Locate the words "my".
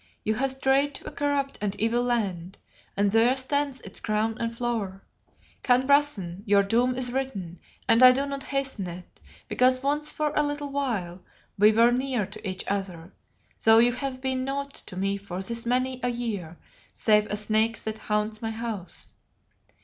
18.41-18.49